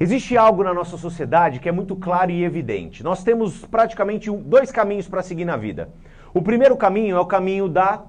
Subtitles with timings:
[0.00, 3.02] Existe algo na nossa sociedade que é muito claro e evidente.
[3.02, 5.90] Nós temos praticamente dois caminhos para seguir na vida.
[6.34, 8.04] O primeiro caminho é o caminho da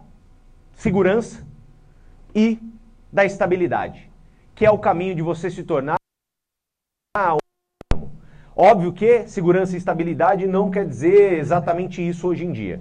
[0.75, 1.46] segurança
[2.33, 2.59] e
[3.11, 4.09] da estabilidade,
[4.55, 5.97] que é o caminho de você se tornar
[8.55, 12.79] Óbvio que segurança e estabilidade não quer dizer exatamente isso hoje em dia.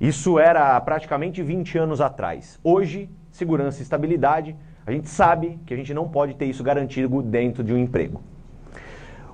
[0.00, 2.58] Isso era praticamente 20 anos atrás.
[2.64, 4.56] Hoje, segurança e estabilidade,
[4.86, 8.20] a gente sabe que a gente não pode ter isso garantido dentro de um emprego.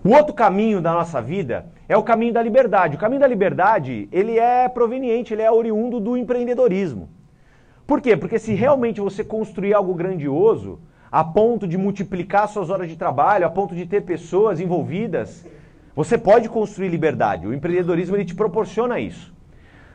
[0.05, 2.97] O outro caminho da nossa vida é o caminho da liberdade.
[2.97, 7.09] O caminho da liberdade, ele é proveniente, ele é oriundo do empreendedorismo.
[7.87, 8.17] Por quê?
[8.17, 10.79] Porque se realmente você construir algo grandioso,
[11.11, 15.45] a ponto de multiplicar suas horas de trabalho, a ponto de ter pessoas envolvidas,
[15.97, 17.47] você pode construir liberdade.
[17.47, 19.35] O empreendedorismo ele te proporciona isso.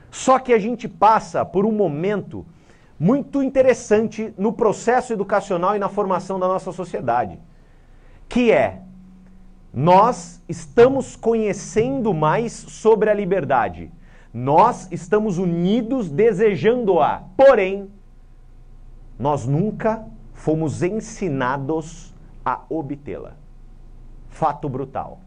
[0.10, 2.46] Só que a gente passa por um momento
[3.04, 7.38] muito interessante no processo educacional e na formação da nossa sociedade,
[8.30, 8.80] que é
[9.74, 13.92] nós estamos conhecendo mais sobre a liberdade.
[14.34, 17.24] Nós estamos unidos desejando-a.
[17.36, 17.90] Porém,
[19.20, 22.14] nós nunca fomos ensinados
[22.46, 23.34] a obtê-la.
[24.30, 25.20] Fato brutal.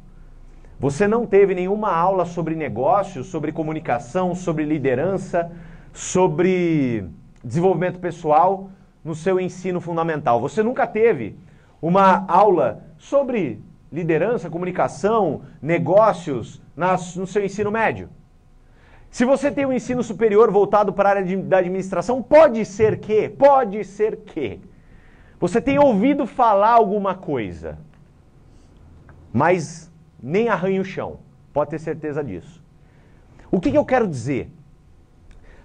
[0.80, 5.52] Você não teve nenhuma aula sobre negócios, sobre comunicação, sobre liderança,
[5.92, 7.06] sobre
[7.46, 8.70] desenvolvimento pessoal
[9.04, 10.40] no seu ensino fundamental.
[10.40, 11.38] Você nunca teve
[11.80, 18.08] uma aula sobre liderança, comunicação, negócios nas, no seu ensino médio.
[19.08, 22.98] Se você tem um ensino superior voltado para a área de, da administração, pode ser
[22.98, 24.60] que, pode ser que
[25.38, 27.78] você tem ouvido falar alguma coisa,
[29.32, 31.20] mas nem arranha o chão.
[31.52, 32.62] Pode ter certeza disso.
[33.52, 34.50] O que, que eu quero dizer?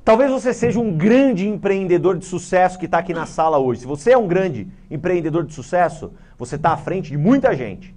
[0.04, 3.82] Talvez você seja um grande empreendedor de sucesso que está aqui na sala hoje.
[3.82, 7.96] Se você é um grande empreendedor de sucesso, você está à frente de muita gente.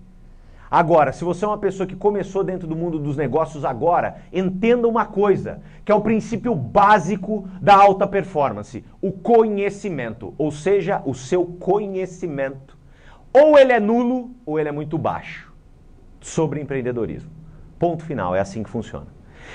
[0.71, 4.87] Agora, se você é uma pessoa que começou dentro do mundo dos negócios agora, entenda
[4.87, 11.15] uma coisa, que é o princípio básico da alta performance, o conhecimento, ou seja, o
[11.15, 12.77] seu conhecimento.
[13.33, 15.51] Ou ele é nulo ou ele é muito baixo
[16.21, 17.31] sobre empreendedorismo.
[17.79, 19.07] Ponto final, é assim que funciona.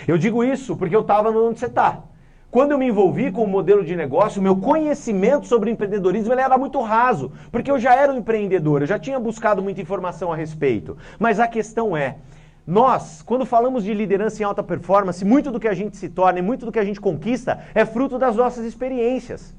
[0.07, 2.08] Eu digo isso porque eu estava onde você está.
[2.51, 6.81] Quando eu me envolvi com o modelo de negócio, meu conhecimento sobre empreendedorismo era muito
[6.81, 10.97] raso, porque eu já era um empreendedor, eu já tinha buscado muita informação a respeito.
[11.19, 12.15] Mas a questão é,
[12.65, 16.39] nós, quando falamos de liderança em alta performance, muito do que a gente se torna
[16.39, 19.55] e muito do que a gente conquista é fruto das nossas experiências.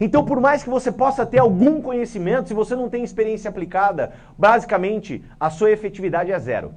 [0.00, 4.14] Então, por mais que você possa ter algum conhecimento, se você não tem experiência aplicada,
[4.38, 6.74] basicamente a sua efetividade é zero.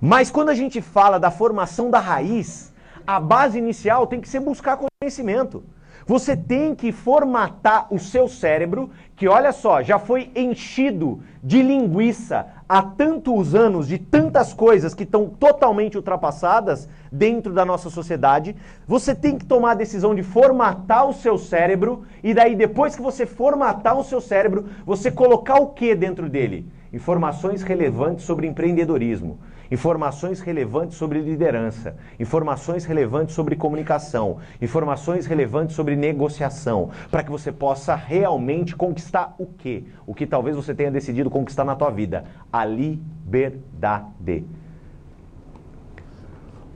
[0.00, 2.73] Mas quando a gente fala da formação da raiz,
[3.06, 5.64] a base inicial tem que ser buscar conhecimento.
[6.06, 12.46] Você tem que formatar o seu cérebro, que olha só, já foi enchido de linguiça
[12.68, 18.54] há tantos anos, de tantas coisas que estão totalmente ultrapassadas dentro da nossa sociedade.
[18.86, 23.00] Você tem que tomar a decisão de formatar o seu cérebro, e daí, depois que
[23.02, 26.70] você formatar o seu cérebro, você colocar o que dentro dele?
[26.92, 29.38] Informações relevantes sobre empreendedorismo
[29.74, 37.50] informações relevantes sobre liderança, informações relevantes sobre comunicação, informações relevantes sobre negociação, para que você
[37.50, 39.82] possa realmente conquistar o quê?
[40.06, 44.44] O que talvez você tenha decidido conquistar na tua vida, a liberdade.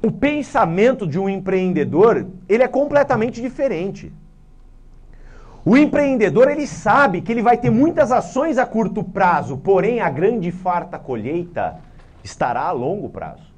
[0.03, 4.13] O pensamento de um empreendedor, ele é completamente diferente.
[5.65, 10.11] O empreendedor, ele sabe que ele vai ter muitas ações a curto prazo, porém a
[10.11, 11.87] grande farta colheita
[12.23, 13.49] estará a longo prazo.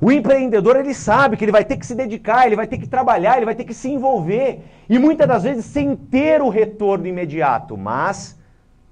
[0.00, 2.88] O empreendedor ele sabe que ele vai ter que se dedicar, ele vai ter que
[2.88, 7.06] trabalhar, ele vai ter que se envolver e muitas das vezes sem ter o retorno
[7.06, 8.38] imediato, mas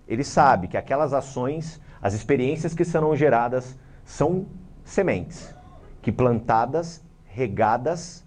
[0.07, 4.47] ele sabe que aquelas ações, as experiências que serão geradas são
[4.85, 5.55] sementes
[6.03, 8.25] que plantadas, regadas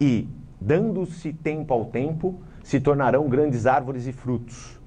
[0.00, 0.28] e
[0.60, 4.80] dando-se tempo ao tempo, se tornarão grandes árvores e frutos.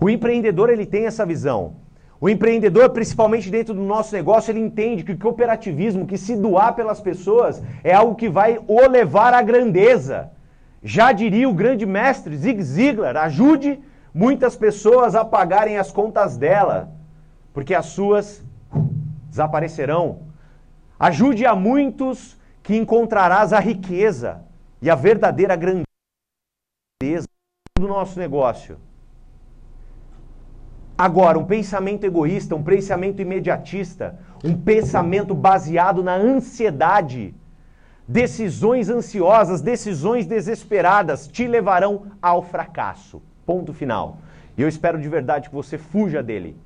[0.00, 1.74] O empreendedor ele tem essa visão.
[2.22, 6.72] O empreendedor, principalmente dentro do nosso negócio, ele entende que o cooperativismo, que se doar
[6.72, 10.30] pelas pessoas, é algo que vai o levar à grandeza.
[10.84, 13.80] Já diria o grande mestre Zig Ziglar, ajude
[14.14, 16.92] muitas pessoas a pagarem as contas dela,
[17.52, 18.40] porque as suas
[19.28, 20.20] desaparecerão.
[21.00, 24.44] Ajude a muitos que encontrarás a riqueza
[24.80, 27.26] e a verdadeira grandeza
[27.76, 28.78] do nosso negócio.
[31.06, 37.34] Agora, um pensamento egoísta, um pensamento imediatista, um pensamento baseado na ansiedade,
[38.06, 43.20] decisões ansiosas, decisões desesperadas te levarão ao fracasso.
[43.44, 44.18] Ponto final.
[44.56, 46.56] E eu espero de verdade que você fuja dele.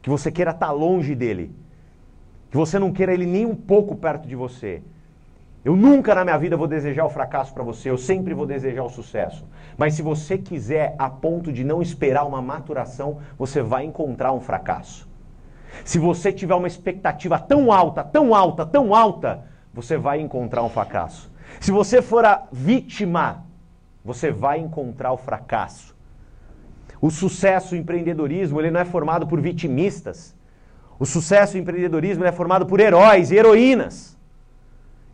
[0.00, 1.52] Que você queira estar longe dele.
[2.52, 4.80] Que você não queira ele nem um pouco perto de você.
[5.64, 8.84] Eu nunca na minha vida vou desejar o fracasso para você, eu sempre vou desejar
[8.84, 9.46] o sucesso.
[9.78, 14.40] Mas se você quiser a ponto de não esperar uma maturação, você vai encontrar um
[14.40, 15.08] fracasso.
[15.82, 20.68] Se você tiver uma expectativa tão alta, tão alta, tão alta, você vai encontrar um
[20.68, 21.32] fracasso.
[21.58, 23.44] Se você for a vítima,
[24.04, 25.94] você vai encontrar o fracasso.
[27.00, 30.34] O sucesso, o empreendedorismo, ele não é formado por vitimistas.
[30.98, 34.13] O sucesso, o empreendedorismo, é formado por heróis e heroínas.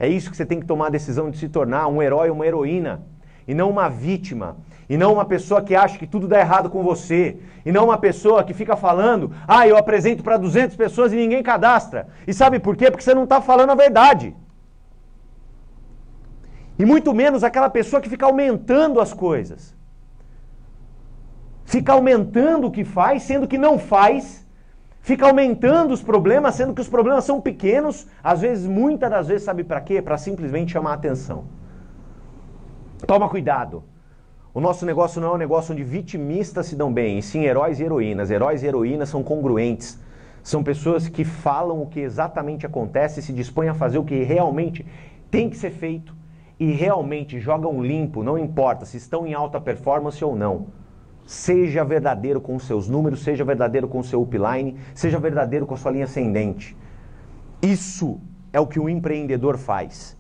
[0.00, 2.47] É isso que você tem que tomar a decisão de se tornar um herói uma
[2.47, 3.02] heroína.
[3.47, 4.56] E não uma vítima.
[4.88, 7.37] E não uma pessoa que acha que tudo dá errado com você.
[7.67, 11.43] E não uma pessoa que fica falando, ah, eu apresento para 200 pessoas e ninguém
[11.43, 12.08] cadastra.
[12.26, 12.91] E sabe por quê?
[12.91, 14.35] Porque você não está falando a verdade.
[16.79, 19.76] E muito menos aquela pessoa que fica aumentando as coisas.
[21.67, 24.40] Fica aumentando o que faz, sendo que não faz.
[25.00, 28.06] Fica aumentando os problemas, sendo que os problemas são pequenos.
[28.23, 30.02] Às vezes, muitas das vezes, sabe para quê?
[30.02, 31.44] Para simplesmente chamar a atenção.
[33.06, 33.82] Toma cuidado.
[34.52, 37.81] O nosso negócio não é um negócio onde vitimistas se dão bem, e sim heróis
[37.81, 38.31] e heroínas.
[38.31, 39.99] Heróis e heroínas são congruentes.
[40.43, 44.85] São pessoas que falam o que exatamente acontece, se dispõem a fazer o que realmente
[45.31, 46.14] tem que ser feito
[46.58, 50.67] e realmente jogam limpo, não importa se estão em alta performance ou não.
[51.31, 55.75] Seja verdadeiro com os seus números, seja verdadeiro com o seu upline, seja verdadeiro com
[55.75, 56.77] a sua linha ascendente.
[57.62, 58.21] Isso
[58.53, 60.19] é o que o empreendedor faz.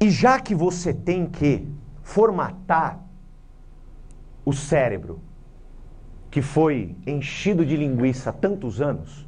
[0.00, 1.66] E já que você tem que
[2.00, 3.04] formatar
[4.44, 5.18] o cérebro
[6.30, 9.26] que foi enchido de linguiça há tantos anos,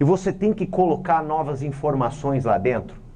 [0.00, 3.07] e você tem que colocar novas informações lá dentro.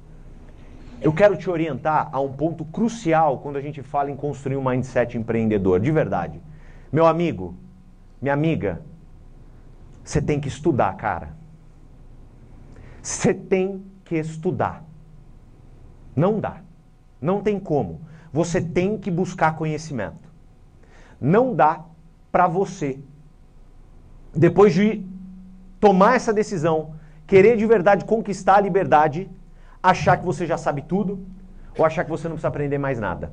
[1.03, 4.63] Eu quero te orientar a um ponto crucial quando a gente fala em construir um
[4.63, 6.41] mindset empreendedor, de verdade.
[6.89, 7.57] Meu amigo,
[8.21, 8.81] minha amiga,
[10.01, 11.35] você tem que estudar, cara.
[13.01, 14.85] Você tem que estudar.
[16.15, 16.61] Não dá.
[17.21, 17.99] Não tem como.
[18.31, 20.31] Você tem que buscar conhecimento.
[21.19, 21.83] Não dá
[22.31, 22.97] para você,
[24.33, 25.05] depois de
[25.81, 26.95] tomar essa decisão,
[27.27, 29.29] querer de verdade conquistar a liberdade,
[29.83, 31.19] achar que você já sabe tudo
[31.77, 33.31] ou achar que você não precisa aprender mais nada.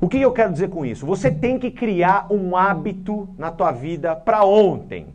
[0.00, 1.04] O que eu quero dizer com isso?
[1.04, 5.08] Você tem que criar um hábito na tua vida para ontem.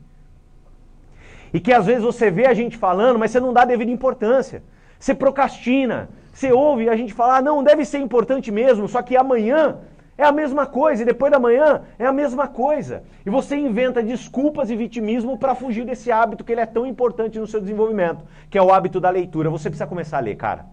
[1.54, 4.62] E que às vezes você vê a gente falando, mas você não dá devida importância.
[5.00, 6.10] Você procrastina.
[6.34, 9.78] Você ouve a gente falar, ah, não, deve ser importante mesmo, só que amanhã
[10.18, 13.04] é a mesma coisa, e depois da manhã é a mesma coisa.
[13.26, 17.40] E você inventa desculpas e vitimismo para fugir desse hábito que ele é tão importante
[17.40, 19.50] no seu desenvolvimento, que é o hábito da leitura.
[19.50, 20.66] Você precisa começar a ler, cara.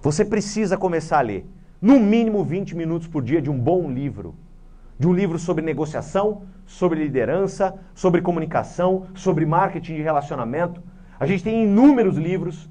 [0.00, 1.46] Você precisa começar a ler.
[1.80, 4.34] No mínimo 20 minutos por dia de um bom livro.
[4.98, 10.82] De um livro sobre negociação, sobre liderança, sobre comunicação, sobre marketing de relacionamento.
[11.18, 12.68] A gente tem inúmeros livros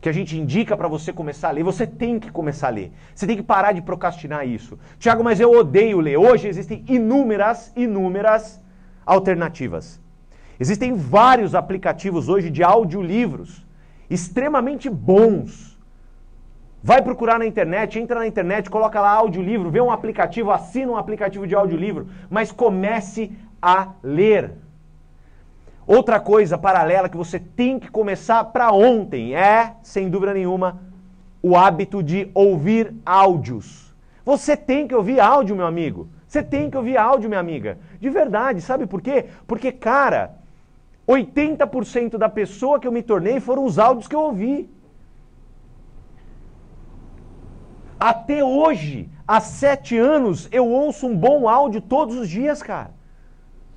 [0.00, 2.92] que a gente indica para você começar a ler, você tem que começar a ler.
[3.14, 4.78] Você tem que parar de procrastinar isso.
[4.98, 6.16] Tiago, mas eu odeio ler.
[6.16, 8.60] Hoje existem inúmeras, inúmeras
[9.04, 10.00] alternativas.
[10.58, 13.66] Existem vários aplicativos hoje de audiolivros
[14.08, 15.78] extremamente bons.
[16.82, 20.96] Vai procurar na internet, entra na internet, coloca lá audiolivro, vê um aplicativo, assina um
[20.96, 23.30] aplicativo de audiolivro, mas comece
[23.60, 24.54] a ler.
[25.90, 30.80] Outra coisa paralela que você tem que começar para ontem é, sem dúvida nenhuma,
[31.42, 33.92] o hábito de ouvir áudios.
[34.24, 36.08] Você tem que ouvir áudio, meu amigo.
[36.28, 37.76] Você tem que ouvir áudio, minha amiga.
[37.98, 39.30] De verdade, sabe por quê?
[39.48, 40.36] Porque, cara,
[41.08, 44.70] 80% da pessoa que eu me tornei foram os áudios que eu ouvi.
[47.98, 52.99] Até hoje, há sete anos, eu ouço um bom áudio todos os dias, cara.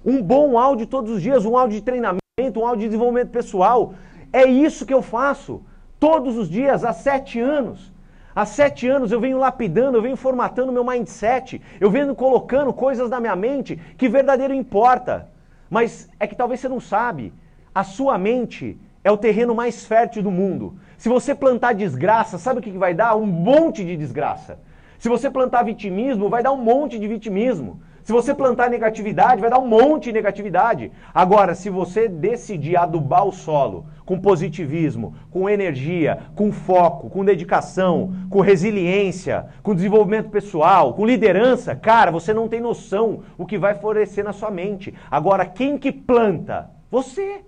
[0.05, 3.93] Um bom áudio todos os dias, um áudio de treinamento, um áudio de desenvolvimento pessoal.
[4.31, 5.61] É isso que eu faço
[5.99, 7.93] todos os dias, há sete anos.
[8.35, 13.09] Há sete anos eu venho lapidando, eu venho formatando meu mindset, eu venho colocando coisas
[13.09, 15.29] na minha mente que verdadeiro importa.
[15.69, 17.31] Mas é que talvez você não sabe,
[17.73, 20.75] a sua mente é o terreno mais fértil do mundo.
[20.97, 23.15] Se você plantar desgraça, sabe o que vai dar?
[23.15, 24.59] Um monte de desgraça.
[24.97, 27.81] Se você plantar vitimismo, vai dar um monte de vitimismo.
[28.03, 30.91] Se você plantar negatividade, vai dar um monte de negatividade.
[31.13, 38.13] Agora, se você decidir adubar o solo com positivismo, com energia, com foco, com dedicação,
[38.29, 43.73] com resiliência, com desenvolvimento pessoal, com liderança, cara, você não tem noção o que vai
[43.75, 44.93] florescer na sua mente.
[45.09, 46.69] Agora, quem que planta?
[46.91, 47.41] Você.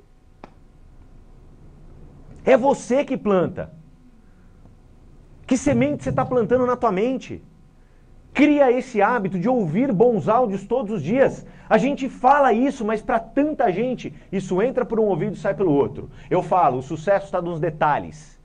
[2.45, 3.73] É você que planta.
[5.45, 7.43] Que semente você está plantando na tua mente?
[8.35, 11.45] Cria esse hábito de ouvir bons áudios todos os dias.
[11.69, 15.53] A gente fala isso, mas para tanta gente, isso entra por um ouvido e sai
[15.53, 16.09] pelo outro.
[16.29, 18.37] Eu falo, o sucesso está nos detalhes.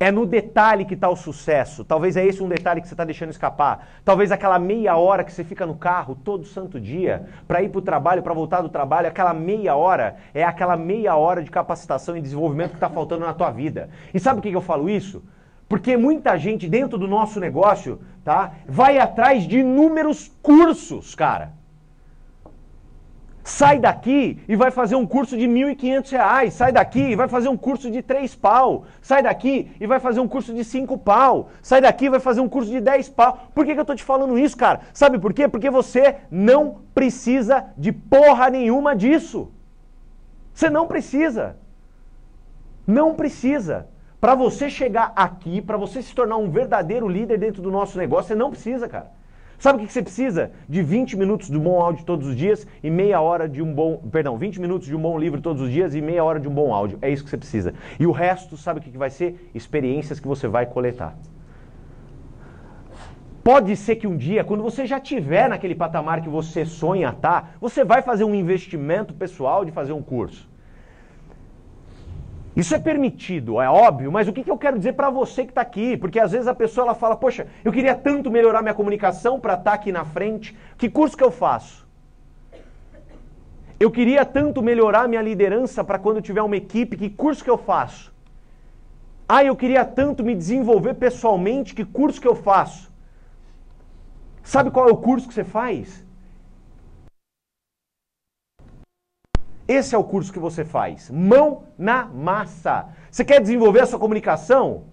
[0.00, 1.84] É no detalhe que está o sucesso.
[1.84, 3.88] Talvez é esse um detalhe que você está deixando escapar.
[4.02, 7.78] Talvez aquela meia hora que você fica no carro todo santo dia para ir para
[7.78, 12.16] o trabalho, para voltar do trabalho, aquela meia hora é aquela meia hora de capacitação
[12.16, 13.90] e desenvolvimento que está faltando na tua vida.
[14.14, 15.22] E sabe por que eu falo isso?
[15.68, 18.52] Porque muita gente dentro do nosso negócio, tá?
[18.66, 21.52] Vai atrás de inúmeros cursos, cara.
[23.46, 26.50] Sai daqui e vai fazer um curso de R$ 1.500.
[26.50, 28.86] Sai daqui e vai fazer um curso de 3 pau.
[29.02, 31.50] Sai daqui e vai fazer um curso de 5 pau.
[31.60, 33.50] Sai daqui e vai fazer um curso de 10 pau.
[33.54, 34.80] Por que, que eu tô te falando isso, cara?
[34.94, 35.46] Sabe por quê?
[35.46, 39.52] Porque você não precisa de porra nenhuma disso.
[40.54, 41.58] Você não precisa.
[42.86, 43.88] Não precisa.
[44.24, 48.28] Para você chegar aqui, para você se tornar um verdadeiro líder dentro do nosso negócio,
[48.28, 49.10] você não precisa, cara.
[49.58, 50.50] Sabe o que você precisa?
[50.66, 53.70] De 20 minutos de um bom áudio todos os dias e meia hora de um
[53.70, 53.98] bom.
[54.10, 56.54] Perdão, 20 minutos de um bom livro todos os dias e meia hora de um
[56.54, 56.98] bom áudio.
[57.02, 57.74] É isso que você precisa.
[58.00, 59.50] E o resto, sabe o que vai ser?
[59.54, 61.14] Experiências que você vai coletar.
[63.42, 67.42] Pode ser que um dia, quando você já tiver naquele patamar que você sonha estar,
[67.42, 70.53] tá, você vai fazer um investimento pessoal de fazer um curso.
[72.56, 75.50] Isso é permitido, é óbvio, mas o que, que eu quero dizer para você que
[75.50, 75.96] está aqui?
[75.96, 79.54] Porque às vezes a pessoa ela fala, poxa, eu queria tanto melhorar minha comunicação para
[79.54, 81.84] estar tá aqui na frente, que curso que eu faço?
[83.78, 87.58] Eu queria tanto melhorar minha liderança para quando tiver uma equipe, que curso que eu
[87.58, 88.14] faço?
[89.28, 92.92] Ah, eu queria tanto me desenvolver pessoalmente, que curso que eu faço?
[94.44, 96.04] Sabe qual é o curso que você faz?
[99.66, 101.10] Esse é o curso que você faz.
[101.10, 102.86] Mão na massa.
[103.10, 104.84] Você quer desenvolver a sua comunicação?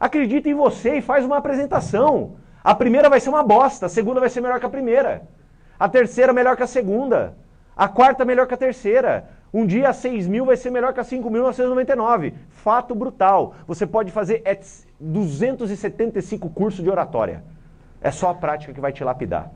[0.00, 2.36] Acredita em você e faz uma apresentação.
[2.62, 5.28] A primeira vai ser uma bosta, a segunda vai ser melhor que a primeira.
[5.78, 7.36] A terceira melhor que a segunda.
[7.76, 9.28] A quarta melhor que a terceira.
[9.52, 12.32] Um dia a 6 mil vai ser melhor que a 5.999.
[12.48, 13.54] Fato brutal.
[13.66, 14.42] Você pode fazer
[14.98, 17.44] 275 cursos de oratória.
[18.00, 19.52] É só a prática que vai te lapidar.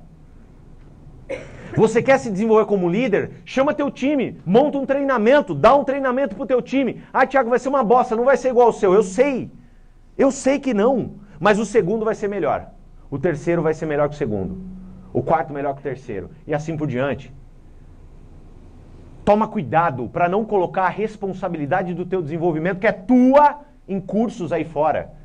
[1.76, 3.30] Você quer se desenvolver como líder?
[3.44, 7.02] Chama teu time, monta um treinamento, dá um treinamento pro teu time.
[7.12, 8.94] Ah, Tiago, vai ser uma bosta, não vai ser igual ao seu.
[8.94, 9.50] Eu sei.
[10.16, 11.14] Eu sei que não.
[11.38, 12.70] Mas o segundo vai ser melhor.
[13.10, 14.60] O terceiro vai ser melhor que o segundo.
[15.12, 16.30] O quarto melhor que o terceiro.
[16.46, 17.32] E assim por diante.
[19.24, 24.52] Toma cuidado para não colocar a responsabilidade do teu desenvolvimento, que é tua, em cursos
[24.52, 25.17] aí fora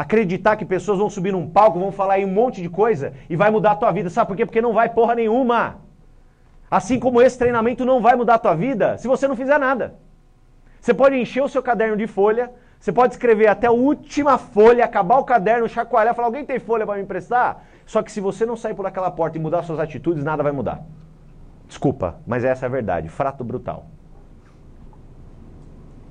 [0.00, 3.34] acreditar que pessoas vão subir num palco, vão falar aí um monte de coisa e
[3.34, 4.08] vai mudar a tua vida.
[4.08, 4.46] Sabe por quê?
[4.46, 5.78] Porque não vai porra nenhuma.
[6.70, 9.96] Assim como esse treinamento não vai mudar a tua vida se você não fizer nada.
[10.80, 14.84] Você pode encher o seu caderno de folha, você pode escrever até a última folha,
[14.84, 17.64] acabar o caderno, chacoalhar, falar: alguém tem folha para me emprestar?
[17.84, 20.52] Só que se você não sair por aquela porta e mudar suas atitudes, nada vai
[20.52, 20.80] mudar.
[21.66, 23.08] Desculpa, mas essa é a verdade.
[23.08, 23.86] Frato brutal.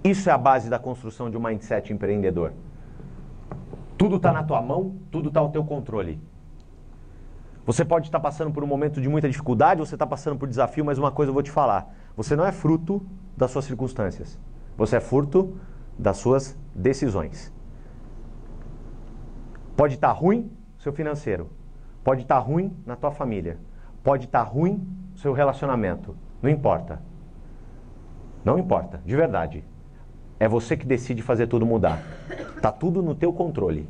[0.03, 2.51] Isso é a base da construção de um mindset empreendedor.
[3.98, 6.22] Tudo está na tua mão, tudo está ao teu controle.
[7.66, 10.48] Você pode estar tá passando por um momento de muita dificuldade, você está passando por
[10.48, 14.39] desafio, mas uma coisa eu vou te falar: você não é fruto das suas circunstâncias,
[14.77, 15.58] você é fruto
[15.98, 17.51] das suas decisões.
[19.75, 21.50] Pode estar tá ruim seu financeiro,
[22.04, 23.60] pode estar tá ruim na tua família,
[24.04, 27.01] pode estar tá ruim seu relacionamento, não importa.
[28.46, 29.66] Não importa, de verdade.
[30.39, 32.01] É você que decide fazer tudo mudar.
[32.62, 33.89] Tá tudo no teu controle.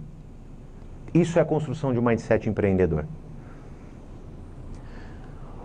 [1.14, 3.06] Isso é a construção de um mindset empreendedor.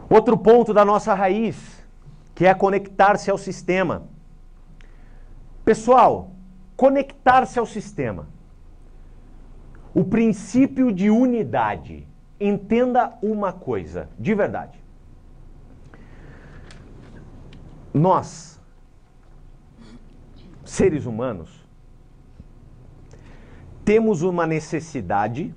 [0.08, 1.82] Outro ponto da nossa raiz,
[2.34, 4.04] que é conectar-se ao sistema.
[5.64, 6.30] Pessoal,
[6.76, 8.26] conectar-se ao sistema.
[9.94, 12.06] O princípio de unidade.
[12.40, 14.82] Entenda uma coisa, de verdade.
[17.94, 18.51] Nós
[20.72, 21.50] seres humanos,
[23.84, 25.54] temos uma necessidade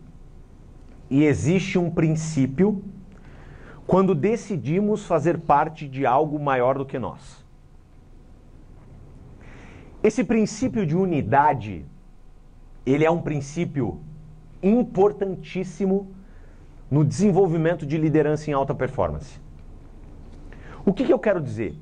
[1.10, 2.84] e existe um princípio
[3.88, 7.46] quando decidimos fazer parte de algo maior do que nós.
[10.04, 11.86] Esse princípio de unidade,
[12.86, 14.02] ele é um princípio
[14.62, 16.14] importantíssimo
[16.92, 19.40] no desenvolvimento de liderança em alta performance.
[20.86, 21.74] O que, que eu quero dizer?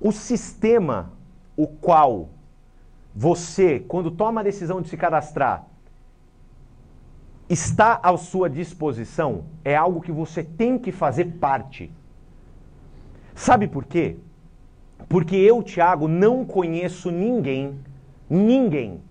[0.00, 1.12] O sistema
[1.56, 2.30] o qual
[3.14, 5.66] você, quando toma a decisão de se cadastrar,
[7.48, 11.92] está à sua disposição, é algo que você tem que fazer parte.
[13.34, 14.16] Sabe por quê?
[15.08, 17.78] Porque eu, Tiago, não conheço ninguém,
[18.28, 19.02] ninguém,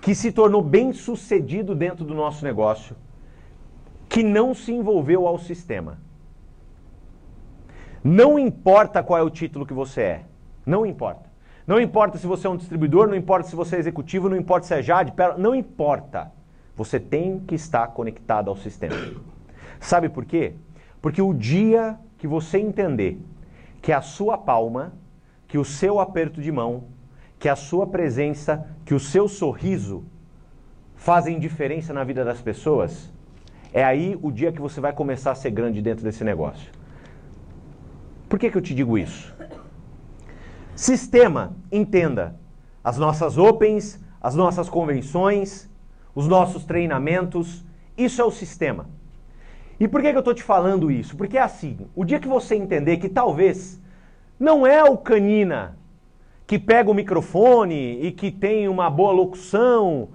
[0.00, 2.96] que se tornou bem sucedido dentro do nosso negócio,
[4.08, 5.98] que não se envolveu ao sistema.
[8.02, 10.24] Não importa qual é o título que você é,
[10.64, 11.31] não importa.
[11.66, 14.66] Não importa se você é um distribuidor, não importa se você é executivo, não importa
[14.66, 16.32] se é Jade, não importa.
[16.76, 18.96] Você tem que estar conectado ao sistema.
[19.78, 20.54] Sabe por quê?
[21.00, 23.20] Porque o dia que você entender
[23.80, 24.92] que a sua palma,
[25.46, 26.84] que o seu aperto de mão,
[27.38, 30.04] que a sua presença, que o seu sorriso
[30.94, 33.12] fazem diferença na vida das pessoas,
[33.72, 36.70] é aí o dia que você vai começar a ser grande dentro desse negócio.
[38.28, 39.34] Por que, que eu te digo isso?
[40.74, 42.34] Sistema, entenda.
[42.82, 45.70] As nossas opens, as nossas convenções,
[46.14, 47.64] os nossos treinamentos,
[47.96, 48.86] isso é o sistema.
[49.78, 51.16] E por que, eu estou te falando isso?
[51.16, 53.80] Porque é assim, o dia que você entender que talvez
[54.38, 55.76] não é o canina
[56.46, 60.08] que pega o microfone e que tem uma boa locução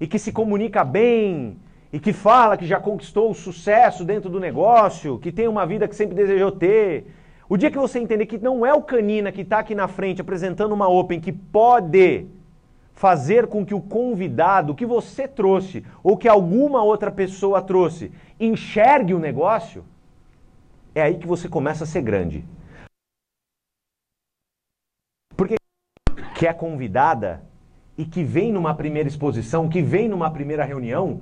[0.00, 1.56] e que se comunica bem
[1.92, 5.86] e que fala que já conquistou o sucesso dentro do negócio, que tem uma vida
[5.86, 7.06] que sempre desejou ter.
[7.48, 10.20] O dia que você entender que não é o canina que está aqui na frente
[10.20, 12.26] apresentando uma Open que pode
[12.94, 18.10] fazer com que o convidado que você trouxe ou que alguma outra pessoa trouxe
[18.40, 19.84] enxergue o negócio,
[20.94, 22.44] é aí que você começa a ser grande.
[25.36, 25.56] Porque
[26.34, 27.44] que é convidada
[27.98, 31.20] e que vem numa primeira exposição, que vem numa primeira reunião,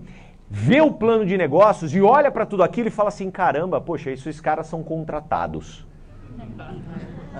[0.49, 4.11] vê o plano de negócios e olha para tudo aquilo e fala assim: caramba, poxa,
[4.11, 5.87] esses caras são contratados.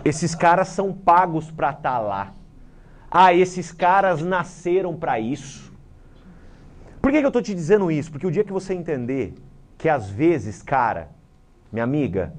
[0.05, 2.35] Esses caras são pagos para estar tá lá.
[3.11, 5.73] Ah, esses caras nasceram para isso.
[7.01, 8.11] Por que, que eu estou te dizendo isso?
[8.11, 9.35] Porque o dia que você entender
[9.77, 11.09] que às vezes, cara,
[11.73, 12.33] minha amiga,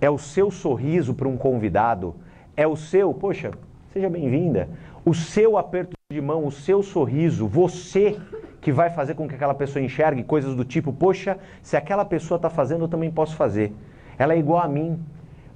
[0.00, 2.14] é o seu sorriso para um convidado,
[2.56, 3.52] é o seu, poxa,
[3.92, 4.68] seja bem-vinda,
[5.04, 8.20] o seu aperto de mão, o seu sorriso, você
[8.60, 12.36] que vai fazer com que aquela pessoa enxergue coisas do tipo, poxa, se aquela pessoa
[12.36, 13.72] está fazendo, eu também posso fazer.
[14.18, 15.00] Ela é igual a mim.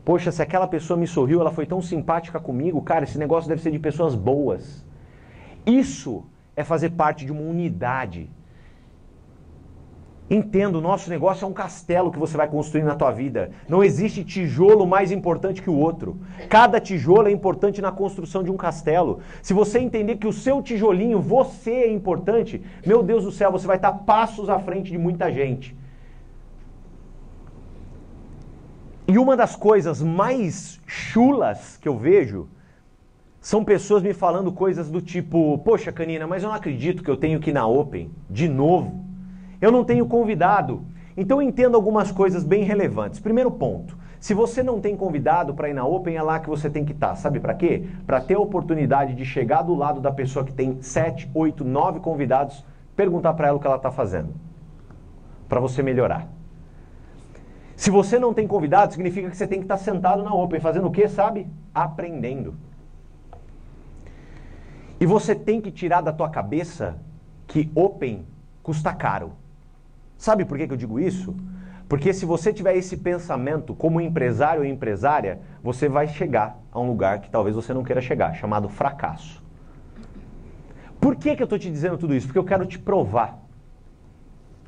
[0.05, 3.63] Poxa, se aquela pessoa me sorriu, ela foi tão simpática comigo, cara, esse negócio deve
[3.63, 4.85] ser de pessoas boas.
[5.67, 6.25] Isso
[6.57, 8.31] é fazer parte de uma unidade
[10.31, 13.51] Entenda, o nosso negócio é um castelo que você vai construir na tua vida.
[13.69, 16.21] Não existe tijolo mais importante que o outro.
[16.49, 19.19] Cada tijolo é importante na construção de um castelo.
[19.43, 23.67] Se você entender que o seu tijolinho, você é importante, meu Deus do céu, você
[23.67, 25.77] vai estar passos à frente de muita gente.
[29.11, 32.47] E uma das coisas mais chulas que eu vejo
[33.41, 37.17] são pessoas me falando coisas do tipo: Poxa, Canina, mas eu não acredito que eu
[37.17, 39.05] tenho que ir na Open de novo.
[39.61, 40.85] Eu não tenho convidado.
[41.17, 43.19] Então entenda algumas coisas bem relevantes.
[43.19, 43.99] Primeiro ponto.
[44.21, 46.93] Se você não tem convidado para ir na Open, é lá que você tem que
[46.93, 47.09] estar.
[47.09, 47.15] Tá.
[47.17, 47.89] Sabe para quê?
[48.07, 51.99] Para ter a oportunidade de chegar do lado da pessoa que tem 7, 8, 9
[51.99, 54.33] convidados, perguntar para ela o que ela está fazendo.
[55.49, 56.29] Para você melhorar.
[57.81, 60.87] Se você não tem convidado, significa que você tem que estar sentado na Open, fazendo
[60.87, 61.47] o quê, sabe?
[61.75, 62.55] Aprendendo.
[65.01, 66.99] E você tem que tirar da tua cabeça
[67.47, 68.27] que Open
[68.63, 69.33] custa caro.
[70.19, 71.35] Sabe por que, que eu digo isso?
[71.89, 76.87] Porque se você tiver esse pensamento como empresário ou empresária, você vai chegar a um
[76.87, 79.43] lugar que talvez você não queira chegar, chamado fracasso.
[81.01, 82.27] Por que, que eu estou te dizendo tudo isso?
[82.27, 83.39] Porque eu quero te provar.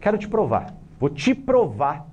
[0.00, 0.74] Quero te provar.
[0.98, 2.10] Vou te provar.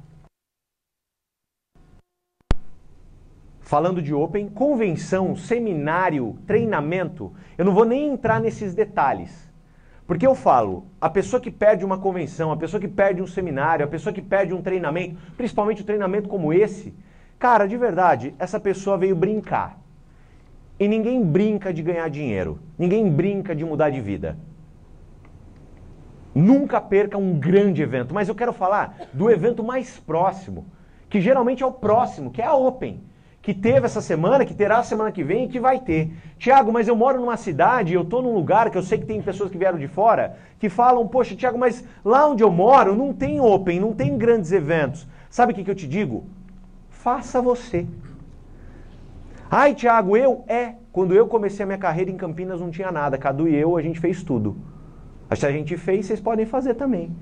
[3.70, 9.48] Falando de Open, convenção, seminário, treinamento, eu não vou nem entrar nesses detalhes.
[10.08, 13.86] Porque eu falo, a pessoa que perde uma convenção, a pessoa que perde um seminário,
[13.86, 16.96] a pessoa que perde um treinamento, principalmente um treinamento como esse,
[17.38, 19.80] cara, de verdade, essa pessoa veio brincar.
[20.80, 24.36] E ninguém brinca de ganhar dinheiro, ninguém brinca de mudar de vida.
[26.34, 30.66] Nunca perca um grande evento, mas eu quero falar do evento mais próximo,
[31.08, 33.08] que geralmente é o próximo, que é a Open
[33.50, 36.12] que teve essa semana, que terá semana que vem e que vai ter.
[36.38, 39.20] Tiago, mas eu moro numa cidade, eu estou num lugar que eu sei que tem
[39.24, 43.12] pessoas que vieram de fora que falam, poxa, Tiago, mas lá onde eu moro não
[43.12, 45.08] tem Open, não tem grandes eventos.
[45.32, 46.28] Sabe o que, que eu te digo?
[46.92, 47.88] Faça você.
[49.50, 50.44] Ai, Tiago, eu?
[50.48, 50.76] É.
[50.92, 53.18] Quando eu comecei a minha carreira em Campinas não tinha nada.
[53.18, 54.58] Cadu e eu, a gente fez tudo.
[55.36, 57.16] Se a gente fez, vocês podem fazer também.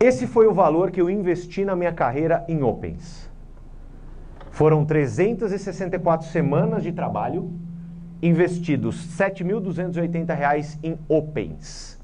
[0.00, 3.25] Esse foi o valor que eu investi na minha carreira em Opens.
[4.56, 7.52] Foram 364 semanas de trabalho,
[8.22, 12.00] investidos 7.280 reais em Opens.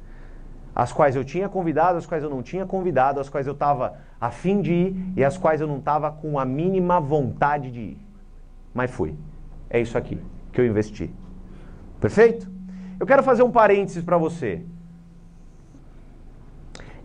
[0.75, 3.95] As quais eu tinha convidado, as quais eu não tinha convidado, as quais eu estava
[4.21, 7.81] a fim de ir e as quais eu não estava com a mínima vontade de
[7.81, 8.07] ir.
[8.75, 9.15] Mas fui.
[9.71, 10.21] É isso aqui
[10.53, 11.11] que eu investi.
[11.99, 12.51] Perfeito?
[13.01, 14.63] Eu quero fazer um parênteses para você.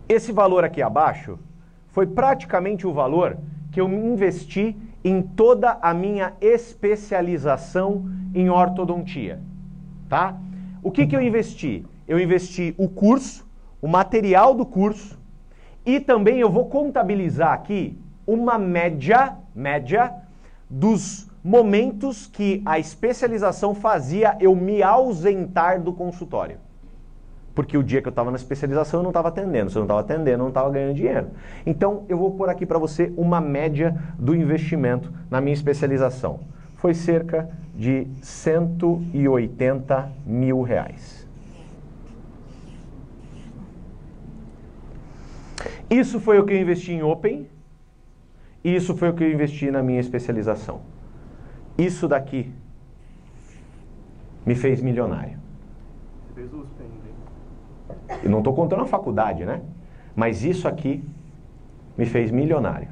[0.06, 1.38] Esse valor aqui abaixo
[1.86, 3.38] foi praticamente o valor
[3.72, 9.40] que eu investi em toda a minha especialização em ortodontia.
[10.08, 10.36] Tá?
[10.82, 11.84] O que, que eu investi?
[12.06, 13.46] Eu investi o curso,
[13.80, 15.18] o material do curso
[15.84, 20.14] e também eu vou contabilizar aqui uma média, média
[20.68, 26.58] dos momentos que a especialização fazia eu me ausentar do consultório.
[27.58, 29.68] Porque o dia que eu estava na especialização eu não estava atendendo.
[29.68, 31.30] Se eu não estava atendendo, eu não estava ganhando dinheiro.
[31.66, 36.38] Então, eu vou pôr aqui para você uma média do investimento na minha especialização.
[36.76, 41.26] Foi cerca de 180 mil reais.
[45.90, 47.48] Isso foi o que eu investi em Open.
[48.62, 50.82] Isso foi o que eu investi na minha especialização.
[51.76, 52.52] Isso daqui
[54.46, 55.48] me fez milionário.
[56.28, 56.77] Você fez ainda,
[58.22, 59.60] Eu não estou contando a faculdade, né?
[60.14, 61.04] Mas isso aqui
[61.96, 62.88] me fez milionário.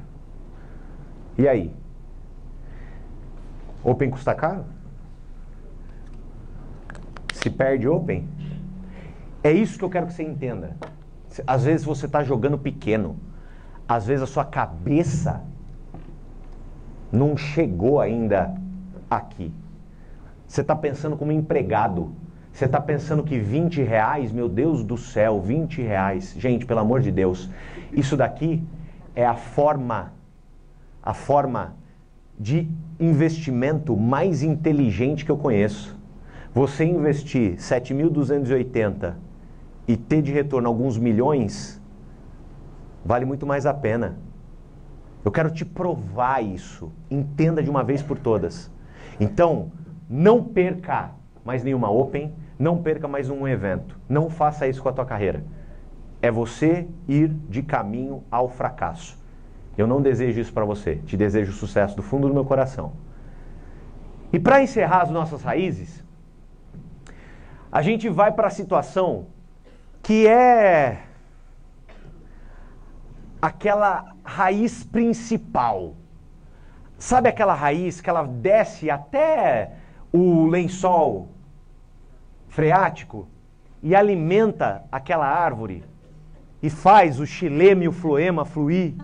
[1.37, 1.73] E aí?
[3.83, 4.65] Open custa caro?
[7.33, 8.27] Se perde Open?
[9.43, 10.75] É isso que eu quero que você entenda.
[11.45, 13.17] Às vezes você está jogando pequeno.
[13.87, 15.41] Às vezes a sua cabeça
[17.11, 18.53] não chegou ainda
[19.09, 19.53] aqui.
[20.47, 22.11] Você está pensando como empregado.
[22.57, 26.33] Você está pensando que 20 reais, meu Deus do céu, 20 reais.
[26.39, 27.51] Gente, pelo amor de Deus,
[27.93, 28.63] isso daqui
[29.15, 30.11] é a forma,
[31.03, 31.75] a forma
[32.39, 32.67] de
[32.99, 35.95] investimento mais inteligente que eu conheço.
[36.51, 39.13] Você investir 7.280
[39.87, 41.79] e ter de retorno alguns milhões,
[43.05, 44.17] vale muito mais a pena.
[45.23, 46.91] Eu quero te provar isso.
[47.11, 48.71] Entenda de uma vez por todas.
[49.19, 49.71] Então,
[50.09, 51.11] não perca
[51.45, 53.99] mais nenhuma Open, não perca mais um evento.
[54.07, 55.43] Não faça isso com a tua carreira.
[56.21, 59.17] É você ir de caminho ao fracasso.
[59.77, 60.95] Eu não desejo isso para você.
[60.95, 62.93] Te desejo sucesso do fundo do meu coração.
[64.33, 66.03] E para encerrar as nossas raízes,
[67.71, 69.27] a gente vai para a situação
[70.01, 71.03] que é
[73.41, 75.95] aquela raiz principal
[76.97, 79.73] Sabe aquela raiz que ela desce até
[80.11, 81.29] o lençol
[82.57, 83.27] freático
[83.83, 85.83] e alimenta aquela árvore
[86.59, 88.95] e faz o xilema e o floema fluir?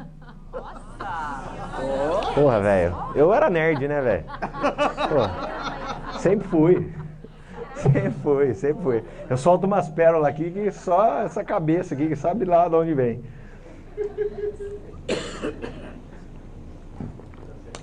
[0.52, 2.34] Nossa!
[2.34, 2.96] Porra, velho.
[3.14, 4.26] Eu era nerd, né, velho?
[6.18, 6.92] Sempre fui.
[7.76, 9.04] Sempre fui, sempre fui.
[9.30, 12.96] Eu solto umas pérolas aqui que só essa cabeça aqui que sabe lá de onde
[12.96, 13.24] vem.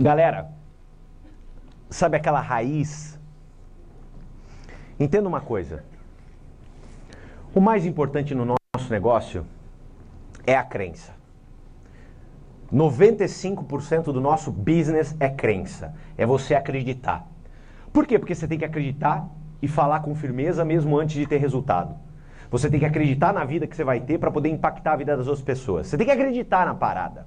[0.01, 0.51] Galera,
[1.89, 3.10] sabe aquela raiz?
[5.01, 5.83] Entenda uma coisa.
[7.55, 9.47] O mais importante no nosso negócio
[10.47, 11.15] é a crença.
[12.71, 17.27] 95% do nosso business é crença, é você acreditar.
[17.91, 18.19] Por quê?
[18.19, 19.27] Porque você tem que acreditar
[19.63, 21.97] e falar com firmeza mesmo antes de ter resultado.
[22.51, 25.17] Você tem que acreditar na vida que você vai ter para poder impactar a vida
[25.17, 25.87] das outras pessoas.
[25.87, 27.27] Você tem que acreditar na parada.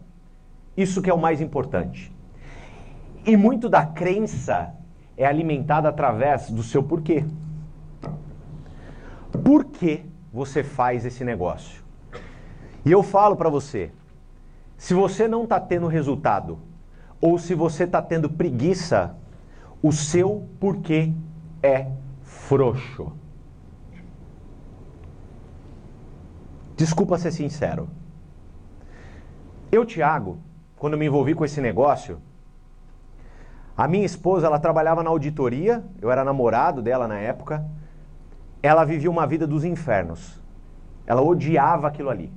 [0.77, 2.13] Isso que é o mais importante.
[3.25, 4.75] E muito da crença
[5.17, 7.25] é alimentada através do seu porquê.
[9.41, 11.83] Por que você faz esse negócio?
[12.85, 13.91] E eu falo para você,
[14.77, 16.59] se você não está tendo resultado,
[17.21, 19.15] ou se você está tendo preguiça,
[19.81, 21.13] o seu porquê
[21.61, 21.87] é
[22.21, 23.13] frouxo.
[26.75, 27.87] Desculpa ser sincero.
[29.71, 30.37] Eu, Thiago,
[30.77, 32.21] quando me envolvi com esse negócio,
[33.75, 37.65] a minha esposa, ela trabalhava na auditoria, eu era namorado dela na época.
[38.63, 40.41] Ela vivia uma vida dos infernos.
[41.05, 42.31] Ela odiava aquilo ali,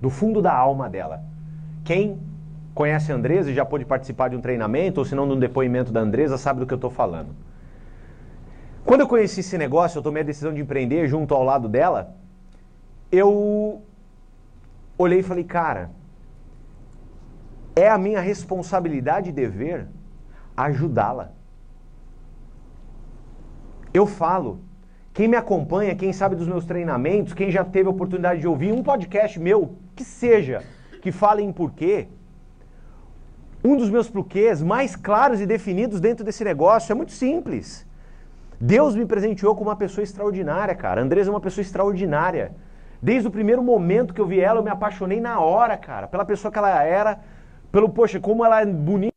[0.00, 1.22] do fundo da alma dela.
[1.84, 2.18] Quem
[2.74, 5.38] conhece a Andresa e já pôde participar de um treinamento, ou se não de um
[5.38, 7.28] depoimento da Andresa, sabe do que eu estou falando.
[8.86, 12.14] Quando eu conheci esse negócio, eu tomei a decisão de empreender junto ao lado dela,
[13.12, 13.82] eu
[14.96, 15.90] olhei e falei, cara,
[17.74, 19.88] é a minha responsabilidade e dever
[20.56, 21.32] ajudá-la.
[23.92, 24.60] Eu falo,
[25.16, 28.70] quem me acompanha, quem sabe dos meus treinamentos, quem já teve a oportunidade de ouvir
[28.70, 30.62] um podcast meu, que seja,
[31.00, 32.08] que fale em porquê,
[33.64, 37.86] um dos meus porquês mais claros e definidos dentro desse negócio é muito simples.
[38.60, 41.00] Deus me presenteou com uma pessoa extraordinária, cara.
[41.00, 42.54] Andresa é uma pessoa extraordinária.
[43.00, 46.26] Desde o primeiro momento que eu vi ela, eu me apaixonei na hora, cara, pela
[46.26, 47.20] pessoa que ela era,
[47.72, 49.14] pelo, poxa, como ela é bonita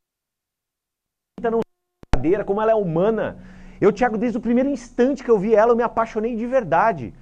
[1.51, 1.59] não
[2.15, 3.37] verdadeira, como ela é humana.
[3.79, 7.13] Eu, Tiago, desde o primeiro instante que eu vi ela, eu me apaixonei de verdade.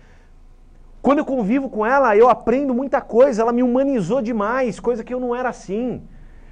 [1.01, 5.13] Quando eu convivo com ela, eu aprendo muita coisa, ela me humanizou demais, coisa que
[5.13, 6.01] eu não era assim.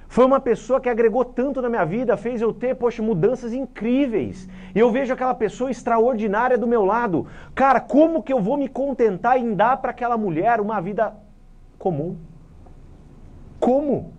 [0.08, 4.48] Foi uma pessoa que agregou tanto na minha vida, fez eu ter, poxa, mudanças incríveis.
[4.74, 7.26] E eu vejo aquela pessoa extraordinária do meu lado.
[7.54, 11.12] Cara, como que eu vou me contentar em dar para aquela mulher uma vida
[11.78, 12.16] comum?
[13.58, 14.12] Como?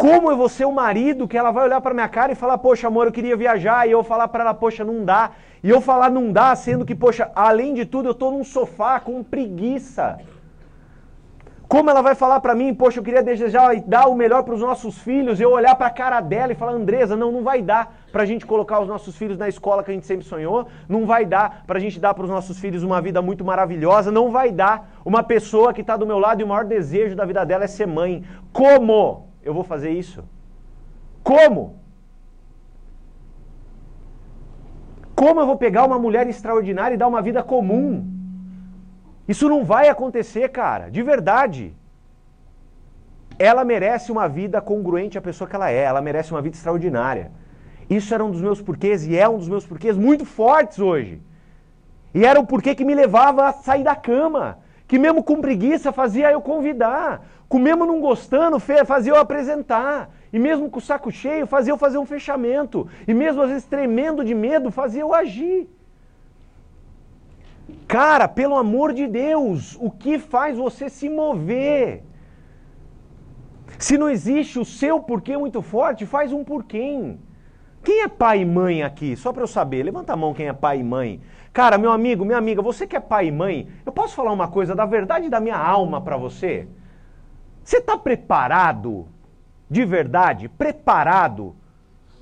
[0.00, 2.56] Como eu vou ser o marido que ela vai olhar para minha cara e falar,
[2.56, 5.32] poxa, amor, eu queria viajar, e eu falar para ela, poxa, não dá.
[5.62, 8.98] E eu falar não dá, sendo que, poxa, além de tudo, eu estou num sofá
[8.98, 10.18] com preguiça.
[11.68, 14.54] Como ela vai falar para mim, poxa, eu queria desejar e dar o melhor para
[14.54, 17.60] os nossos filhos, eu olhar para a cara dela e falar, Andresa, não, não vai
[17.60, 20.66] dar para a gente colocar os nossos filhos na escola que a gente sempre sonhou,
[20.88, 24.10] não vai dar para a gente dar para os nossos filhos uma vida muito maravilhosa,
[24.10, 27.26] não vai dar uma pessoa que está do meu lado e o maior desejo da
[27.26, 28.24] vida dela é ser mãe.
[28.50, 29.29] Como?
[29.42, 30.24] Eu vou fazer isso?
[31.22, 31.78] Como?
[35.14, 38.08] Como eu vou pegar uma mulher extraordinária e dar uma vida comum?
[39.28, 41.74] Isso não vai acontecer, cara, de verdade.
[43.38, 47.30] Ela merece uma vida congruente à pessoa que ela é, ela merece uma vida extraordinária.
[47.88, 51.20] Isso era um dos meus porquês e é um dos meus porquês muito fortes hoje.
[52.14, 55.92] E era o porquê que me levava a sair da cama, que mesmo com preguiça
[55.92, 57.26] fazia eu convidar.
[57.58, 60.10] Mesmo não gostando, fazia eu apresentar.
[60.32, 62.88] E mesmo com o saco cheio, fazia eu fazer um fechamento.
[63.08, 65.68] E mesmo às vezes tremendo de medo, fazia eu agir.
[67.88, 72.04] Cara, pelo amor de Deus, o que faz você se mover?
[73.78, 77.16] Se não existe o seu porquê muito forte, faz um porquê.
[77.82, 79.16] Quem é pai e mãe aqui?
[79.16, 79.82] Só para eu saber.
[79.82, 81.20] Levanta a mão quem é pai e mãe.
[81.52, 84.48] Cara, meu amigo, minha amiga, você que é pai e mãe, eu posso falar uma
[84.48, 86.68] coisa da verdade da minha alma para você?
[87.70, 89.06] Você está preparado,
[89.70, 91.54] de verdade, preparado,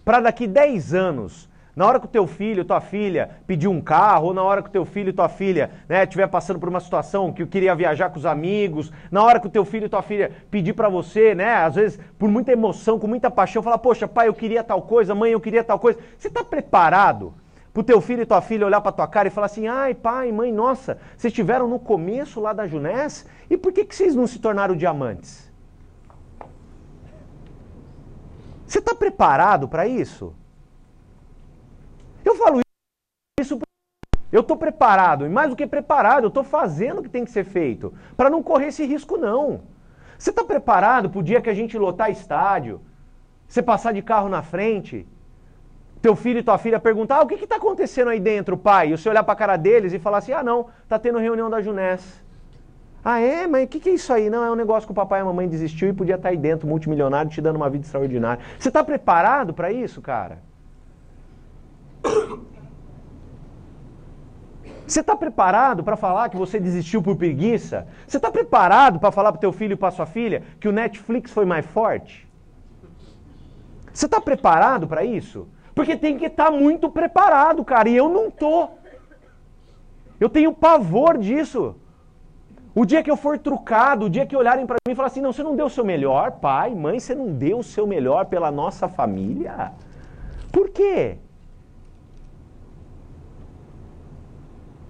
[0.04, 4.26] para daqui 10 anos, na hora que o teu filho, tua filha pedir um carro,
[4.26, 7.32] ou na hora que o teu filho, tua filha, né, estiver passando por uma situação
[7.32, 10.74] que queria viajar com os amigos, na hora que o teu filho tua filha pedir
[10.74, 14.34] para você, né, às vezes por muita emoção, com muita paixão, falar, poxa, pai, eu
[14.34, 15.98] queria tal coisa, mãe, eu queria tal coisa.
[16.18, 17.32] Você está preparado
[17.78, 20.32] o teu filho e tua filha olhar para tua cara e falar assim: ai, pai,
[20.32, 24.26] mãe, nossa, vocês estiveram no começo lá da Junés e por que, que vocês não
[24.26, 25.48] se tornaram diamantes?
[28.66, 30.34] Você está preparado para isso?
[32.24, 32.60] Eu falo
[33.40, 33.58] isso.
[34.30, 37.30] Eu estou preparado, e mais do que preparado, eu estou fazendo o que tem que
[37.30, 39.62] ser feito, para não correr esse risco, não.
[40.18, 42.80] Você está preparado para o dia que a gente lotar estádio,
[43.46, 45.06] você passar de carro na frente,
[46.00, 48.92] teu filho e tua filha perguntar, ah, o que está acontecendo aí dentro, pai?
[48.92, 51.50] E você olhar para a cara deles e falar assim, ah não, tá tendo reunião
[51.50, 52.22] da Junés.
[53.04, 53.46] Ah é?
[53.46, 54.28] Mas o que, que é isso aí?
[54.28, 56.30] Não, é um negócio que o papai e a mamãe desistiu e podia estar tá
[56.30, 58.42] aí dentro, multimilionário, te dando uma vida extraordinária.
[58.58, 60.38] Você está preparado para isso, cara?
[64.86, 67.86] Você está preparado para falar que você desistiu por preguiça?
[68.06, 71.30] Você está preparado para falar para teu filho e para sua filha que o Netflix
[71.30, 72.26] foi mais forte?
[73.92, 75.46] Você está preparado para isso?
[75.78, 78.68] Porque tem que estar tá muito preparado, cara, e eu não tô.
[80.18, 81.76] Eu tenho pavor disso.
[82.74, 85.20] O dia que eu for trucado, o dia que olharem para mim e falar assim:
[85.20, 88.26] "Não, você não deu o seu melhor, pai, mãe, você não deu o seu melhor
[88.26, 89.70] pela nossa família".
[90.50, 91.18] Por quê?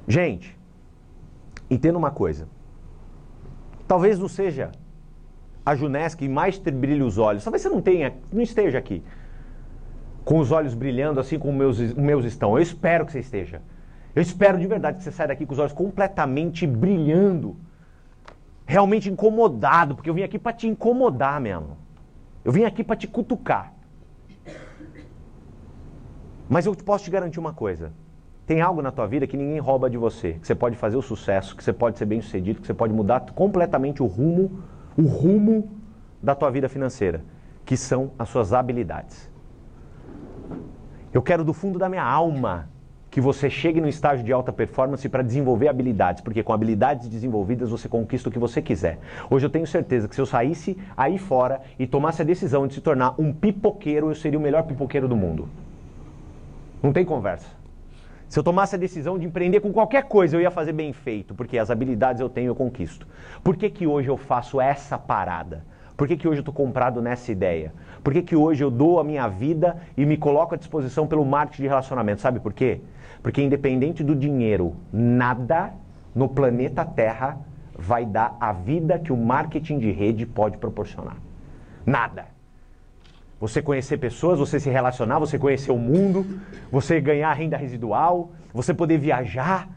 [0.07, 0.59] Gente,
[1.69, 2.49] entenda uma coisa.
[3.87, 4.73] Talvez não seja
[5.67, 7.45] a Junés que mais brilha os olhos.
[7.45, 9.05] Talvez você não tenha, não esteja aqui
[10.29, 12.55] com os olhos brilhando assim como meus meus estão.
[12.55, 13.63] Eu espero que você esteja.
[14.15, 17.57] Eu espero de verdade que você saia daqui com os olhos completamente brilhando.
[18.67, 21.79] Realmente incomodado, porque eu vim aqui para te incomodar mesmo.
[22.45, 23.73] Eu vim aqui para te cutucar.
[26.47, 27.91] Mas eu posso te garantir uma coisa.
[28.45, 31.03] Tem algo na tua vida que ninguém rouba de você, que você pode fazer o
[31.03, 34.63] sucesso, que você pode ser bem sucedido, que você pode mudar completamente o rumo,
[34.95, 35.71] o rumo
[36.23, 37.25] da tua vida financeira,
[37.65, 39.28] que são as suas habilidades.
[41.13, 42.69] Eu quero do fundo da minha alma
[43.11, 47.71] que você chegue no estágio de alta performance para desenvolver habilidades, porque com habilidades desenvolvidas
[47.71, 48.99] você conquista o que você quiser.
[49.31, 52.75] Hoje eu tenho certeza que se eu saísse aí fora e tomasse a decisão de
[52.75, 55.49] se tornar um pipoqueiro, eu seria o melhor pipoqueiro do mundo.
[56.83, 57.49] Não tem conversa.
[58.29, 61.35] Se eu tomasse a decisão de empreender com qualquer coisa, eu ia fazer bem feito,
[61.35, 63.07] porque as habilidades eu tenho, eu conquisto.
[63.43, 65.65] Por que, que hoje eu faço essa parada?
[65.97, 67.73] Por que, que hoje eu estou comprado nessa ideia?
[68.03, 71.25] Por que, que hoje eu dou a minha vida e me coloco à disposição pelo
[71.25, 72.21] marketing de relacionamento?
[72.21, 72.81] Sabe por quê?
[73.23, 75.73] Porque independente do dinheiro, nada
[76.15, 77.39] no planeta Terra
[77.77, 81.17] vai dar a vida que o marketing de rede pode proporcionar.
[81.87, 82.27] Nada.
[83.41, 86.27] Você conhecer pessoas, você se relacionar, você conhecer o mundo,
[86.73, 89.69] você ganhar renda residual, você poder viajar.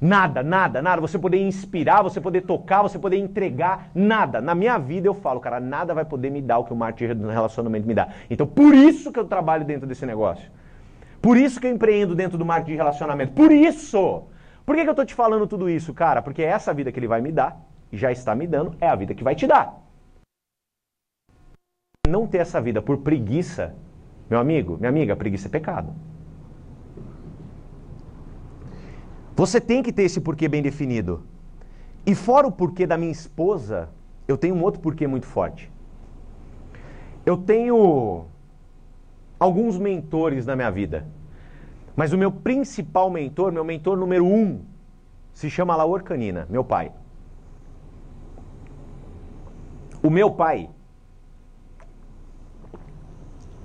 [0.00, 1.00] Nada, nada, nada.
[1.00, 3.90] Você poder inspirar, você poder tocar, você poder entregar.
[3.94, 4.40] Nada.
[4.40, 7.14] Na minha vida eu falo, cara, nada vai poder me dar o que o marketing
[7.14, 8.08] do relacionamento me dá.
[8.30, 10.50] Então por isso que eu trabalho dentro desse negócio.
[11.20, 13.32] Por isso que eu empreendo dentro do marketing de relacionamento.
[13.32, 14.24] Por isso!
[14.64, 16.22] Por que, que eu estou te falando tudo isso, cara?
[16.22, 17.58] Porque essa vida que ele vai me dar,
[17.90, 19.88] e já está me dando, é a vida que vai te dar
[22.08, 23.74] não ter essa vida por preguiça,
[24.28, 25.92] meu amigo, minha amiga, preguiça é pecado.
[29.38, 31.22] Você tem que ter esse porquê bem definido.
[32.04, 33.88] E fora o porquê da minha esposa,
[34.26, 35.70] eu tenho um outro porquê muito forte.
[37.24, 38.24] Eu tenho
[39.38, 41.06] alguns mentores na minha vida.
[41.94, 44.60] Mas o meu principal mentor, meu mentor número um,
[45.32, 46.90] se chama Laor Canina, meu pai.
[50.02, 50.68] O meu pai,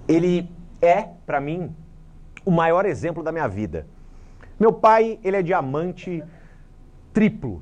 [0.08, 1.76] ele é, para mim,
[2.46, 3.88] o maior exemplo da minha vida.
[4.64, 6.24] Meu pai, ele é diamante
[7.12, 7.62] triplo,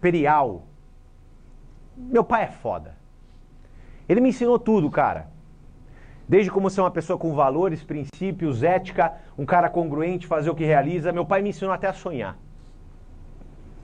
[0.00, 0.62] perial.
[1.94, 2.94] Meu pai é foda.
[4.08, 5.28] Ele me ensinou tudo, cara.
[6.26, 10.64] Desde como ser uma pessoa com valores, princípios, ética, um cara congruente, fazer o que
[10.64, 11.12] realiza.
[11.12, 12.38] Meu pai me ensinou até a sonhar.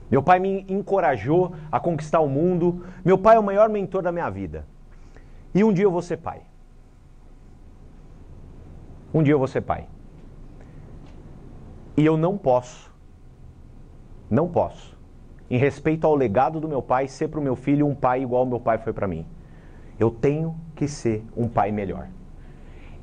[0.09, 2.83] Meu pai me encorajou a conquistar o mundo.
[3.05, 4.65] Meu pai é o maior mentor da minha vida.
[5.53, 6.41] E um dia eu vou ser pai.
[9.13, 9.87] Um dia eu vou ser pai.
[11.95, 12.91] E eu não posso,
[14.29, 14.97] não posso,
[15.49, 18.45] em respeito ao legado do meu pai, ser para o meu filho um pai igual
[18.45, 19.25] meu pai foi para mim.
[19.99, 22.07] Eu tenho que ser um pai melhor.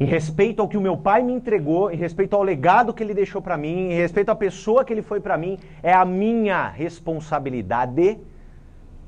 [0.00, 3.14] Em respeito ao que o meu pai me entregou, em respeito ao legado que ele
[3.14, 6.68] deixou para mim, em respeito à pessoa que ele foi para mim, é a minha
[6.68, 8.18] responsabilidade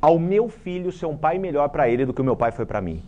[0.00, 2.66] ao meu filho ser um pai melhor para ele do que o meu pai foi
[2.66, 3.02] para mim.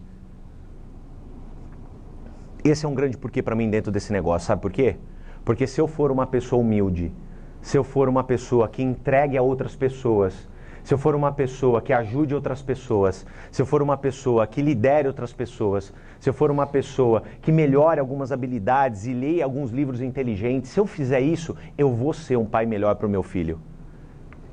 [2.65, 4.97] Esse é um grande porquê para mim dentro desse negócio, sabe por quê?
[5.45, 7.13] Porque se eu for uma pessoa humilde,
[7.61, 10.49] se eu for uma pessoa que entregue a outras pessoas,
[10.83, 14.61] se eu for uma pessoa que ajude outras pessoas, se eu for uma pessoa que
[14.61, 19.71] lidere outras pessoas, se eu for uma pessoa que melhore algumas habilidades e leia alguns
[19.71, 23.23] livros inteligentes, se eu fizer isso, eu vou ser um pai melhor para o meu
[23.23, 23.59] filho.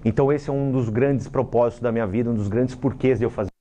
[0.05, 3.25] Então esse é um dos grandes propósitos da minha vida, um dos grandes porquês de
[3.25, 3.51] eu fazer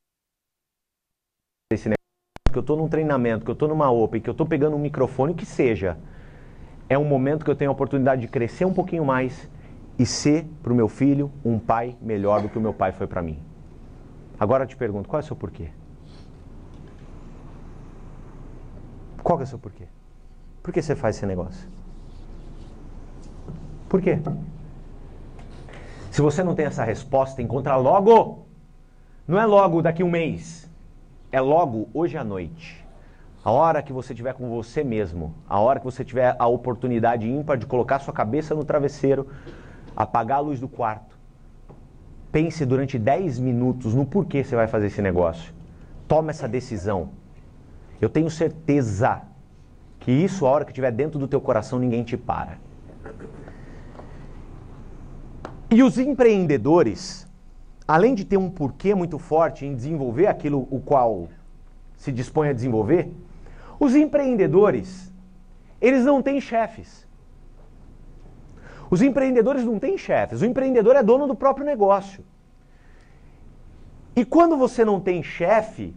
[1.72, 4.46] esse negócio que eu estou num treinamento, que eu estou numa Open, que eu estou
[4.46, 5.98] pegando um microfone, o que seja,
[6.90, 9.48] é um momento que eu tenho a oportunidade de crescer um pouquinho mais
[9.98, 13.06] e ser para o meu filho um pai melhor do que o meu pai foi
[13.06, 13.38] para mim.
[14.38, 15.70] Agora eu te pergunto, qual é o seu porquê?
[19.22, 19.84] Qual é o seu porquê?
[20.62, 21.66] Por que você faz esse negócio?
[23.88, 24.18] Por quê?
[26.10, 28.46] Se você não tem essa resposta, encontra logo.
[29.26, 30.70] Não é logo daqui um mês
[31.32, 32.79] é logo hoje à noite.
[33.42, 37.26] A hora que você tiver com você mesmo, a hora que você tiver a oportunidade
[37.26, 39.28] ímpar de colocar sua cabeça no travesseiro,
[39.96, 41.18] apagar a luz do quarto.
[42.30, 45.54] Pense durante 10 minutos no porquê você vai fazer esse negócio.
[46.06, 47.10] Toma essa decisão.
[47.98, 49.22] Eu tenho certeza
[49.98, 52.58] que isso, a hora que estiver dentro do teu coração, ninguém te para.
[55.70, 57.26] E os empreendedores,
[57.88, 61.28] além de ter um porquê muito forte em desenvolver aquilo o qual
[61.96, 63.12] se dispõe a desenvolver,
[63.80, 65.10] os empreendedores,
[65.80, 67.08] eles não têm chefes.
[68.90, 70.42] Os empreendedores não têm chefes.
[70.42, 72.22] O empreendedor é dono do próprio negócio.
[74.14, 75.96] E quando você não tem chefe,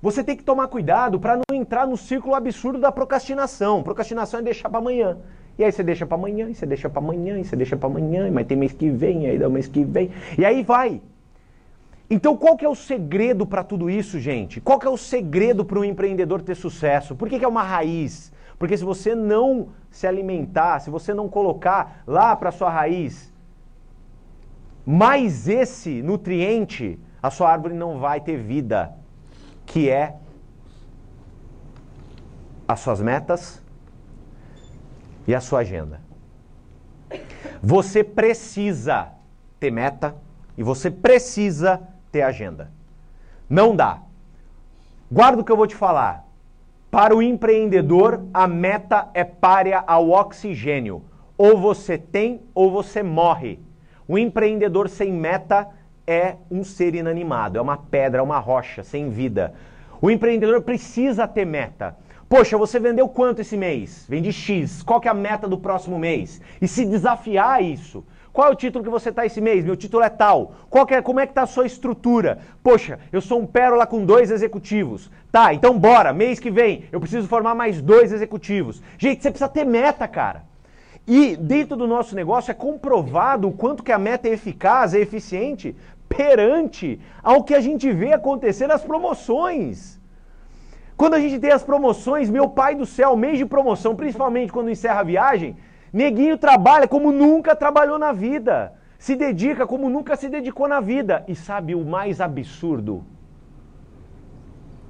[0.00, 3.82] você tem que tomar cuidado para não entrar no círculo absurdo da procrastinação.
[3.82, 5.18] Procrastinação é deixar para amanhã.
[5.58, 7.88] E aí você deixa para amanhã, e você deixa para amanhã, e você deixa para
[7.88, 10.10] amanhã, mas tem mês que vem, aí dá mês que vem.
[10.36, 11.00] E aí vai.
[12.14, 14.60] Então, qual que é o segredo para tudo isso, gente?
[14.60, 17.16] Qual que é o segredo para um empreendedor ter sucesso?
[17.16, 18.32] Por que, que é uma raiz?
[18.56, 23.34] Porque se você não se alimentar, se você não colocar lá para sua raiz
[24.86, 28.94] mais esse nutriente, a sua árvore não vai ter vida,
[29.66, 30.14] que é
[32.68, 33.60] as suas metas
[35.26, 36.00] e a sua agenda.
[37.60, 39.08] Você precisa
[39.58, 40.14] ter meta
[40.56, 41.82] e você precisa
[42.14, 42.70] ter agenda.
[43.50, 43.98] Não dá.
[45.10, 46.24] Guarda o que eu vou te falar.
[46.88, 51.02] Para o empreendedor, a meta é párea ao oxigênio.
[51.36, 53.58] Ou você tem ou você morre.
[54.06, 55.68] O empreendedor sem meta
[56.06, 59.52] é um ser inanimado, é uma pedra, uma rocha, sem vida.
[60.00, 61.96] O empreendedor precisa ter meta.
[62.28, 64.06] Poxa, você vendeu quanto esse mês?
[64.08, 64.84] Vende X.
[64.84, 66.40] Qual que é a meta do próximo mês?
[66.62, 68.04] E se desafiar isso.
[68.34, 69.64] Qual é o título que você está esse mês?
[69.64, 70.54] Meu título é tal.
[70.68, 72.40] Qual é, como é que está a sua estrutura?
[72.64, 75.08] Poxa, eu sou um pérola com dois executivos.
[75.30, 78.82] Tá, então bora, mês que vem eu preciso formar mais dois executivos.
[78.98, 80.42] Gente, você precisa ter meta, cara.
[81.06, 84.98] E dentro do nosso negócio é comprovado o quanto que a meta é eficaz, é
[84.98, 85.76] eficiente
[86.08, 90.00] perante ao que a gente vê acontecer nas promoções.
[90.96, 94.70] Quando a gente tem as promoções, meu pai do céu, mês de promoção, principalmente quando
[94.70, 95.56] encerra a viagem,
[95.94, 98.72] Neguinho trabalha como nunca trabalhou na vida.
[98.98, 101.22] Se dedica como nunca se dedicou na vida.
[101.28, 103.04] E sabe o mais absurdo?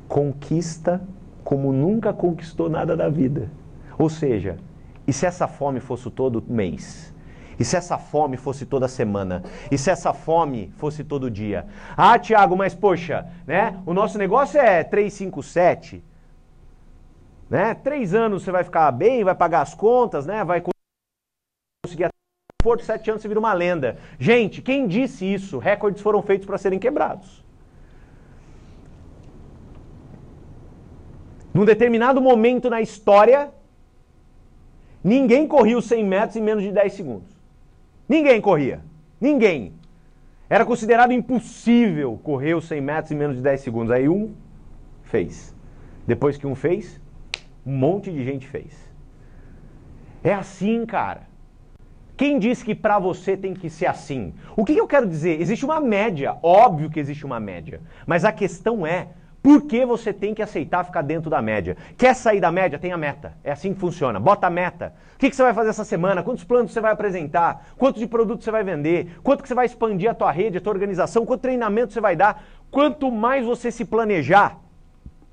[0.09, 1.03] Conquista
[1.45, 3.51] como nunca conquistou nada da vida.
[3.99, 4.57] Ou seja,
[5.07, 7.13] e se essa fome fosse todo mês?
[7.61, 9.43] E se essa fome fosse toda semana?
[9.71, 11.67] E se essa fome fosse todo dia?
[11.95, 13.79] Ah, Tiago, mas poxa, né?
[13.85, 16.03] O nosso negócio é 357.
[17.51, 17.75] Né?
[17.75, 20.43] Três anos você vai ficar bem, vai pagar as contas, né?
[20.43, 20.63] Vai
[21.85, 22.09] conseguir
[22.63, 23.99] por sete anos você vira uma lenda.
[24.19, 25.59] Gente, quem disse isso?
[25.59, 27.45] Recordes foram feitos para serem quebrados.
[31.53, 33.51] Num determinado momento na história,
[35.03, 37.31] ninguém corria os 100 metros em menos de 10 segundos.
[38.09, 38.81] Ninguém corria.
[39.21, 39.75] Ninguém.
[40.49, 43.91] Era considerado impossível correr os 100 metros em menos de 10 segundos.
[43.91, 44.35] Aí um
[45.03, 45.55] fez.
[46.07, 46.99] Depois que um fez,
[47.65, 48.75] um monte de gente fez.
[50.25, 51.34] É assim, cara.
[52.17, 54.35] Quem disse que para você tem que ser assim?
[54.57, 55.41] O que, que eu quero dizer?
[55.41, 57.81] Existe uma média, óbvio que existe uma média.
[58.07, 59.09] Mas a questão é,
[59.43, 61.77] por que você tem que aceitar ficar dentro da média?
[61.99, 62.79] Quer sair da média?
[62.79, 63.37] Tem a meta.
[63.43, 64.19] É assim que funciona.
[64.19, 64.95] Bota a meta.
[65.15, 66.23] O que, que você vai fazer essa semana?
[66.23, 67.67] Quantos planos você vai apresentar?
[67.77, 69.19] Quanto de produto você vai vender?
[69.23, 71.27] Quanto que você vai expandir a tua rede, a tua organização?
[71.27, 72.43] Quanto treinamento você vai dar?
[72.71, 74.59] Quanto mais você se planejar,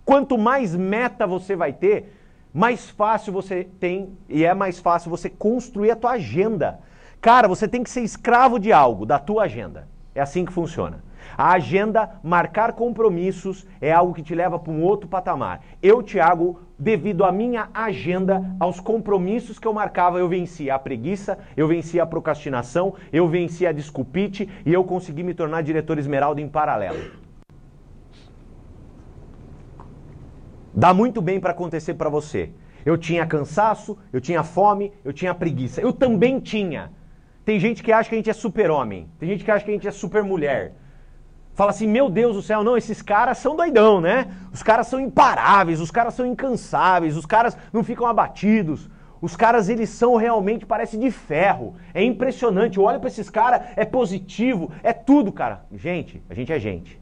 [0.04, 2.21] quanto mais meta você vai ter,
[2.54, 6.80] mais fácil você tem e é mais fácil você construir a tua agenda.
[7.22, 9.88] Cara, você tem que ser escravo de algo, da tua agenda.
[10.14, 11.04] É assim que funciona.
[11.38, 15.62] A agenda, marcar compromissos, é algo que te leva para um outro patamar.
[15.82, 21.38] Eu, Thiago, devido à minha agenda, aos compromissos que eu marcava, eu vencia a preguiça,
[21.56, 26.41] eu vencia a procrastinação, eu vencia a desculpite e eu consegui me tornar diretor esmeralda
[26.41, 27.21] em paralelo.
[30.74, 32.52] Dá muito bem para acontecer para você.
[32.86, 35.82] Eu tinha cansaço, eu tinha fome, eu tinha preguiça.
[35.82, 36.92] Eu também tinha.
[37.44, 39.10] Tem gente que acha que a gente é super-homem.
[39.20, 40.76] Tem gente que acha que a gente é super-mulher.
[41.54, 44.32] Fala assim, meu Deus do céu, não, esses caras são doidão, né?
[44.54, 48.90] Os caras são imparáveis, os caras são incansáveis, os caras não ficam abatidos.
[49.22, 51.76] Os caras, eles são realmente, parece de ferro.
[51.94, 52.78] É impressionante.
[52.78, 55.66] Eu olho para esses caras, é positivo, é tudo, cara.
[55.72, 57.00] Gente, a gente é gente.